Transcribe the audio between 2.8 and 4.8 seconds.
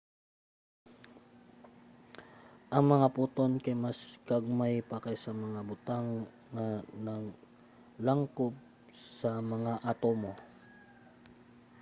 mga photon kay mas gagmay